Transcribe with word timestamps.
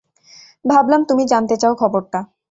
ভাবলাম 0.65 1.01
তুমি 1.03 1.23
জানতে 1.27 1.55
চাও 1.57 1.73
খবরটা। 1.75 2.19